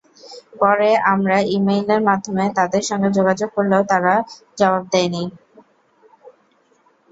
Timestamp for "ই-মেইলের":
1.49-2.01